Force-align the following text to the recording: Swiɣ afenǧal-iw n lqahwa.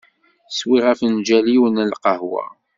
Swiɣ 0.57 0.85
afenǧal-iw 0.91 1.63
n 1.69 1.85
lqahwa. 1.91 2.45